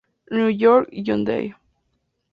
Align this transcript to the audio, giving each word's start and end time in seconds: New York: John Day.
New 0.31 0.47
York: 0.47 0.89
John 1.03 1.25
Day. 1.25 1.53